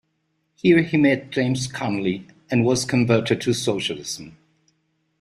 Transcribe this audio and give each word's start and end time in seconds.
Here 0.55 0.81
he 0.81 0.97
met 0.97 1.29
James 1.29 1.67
Connolly 1.67 2.25
and 2.49 2.65
was 2.65 2.85
converted 2.85 3.39
to 3.41 3.53
socialism. 3.53 4.35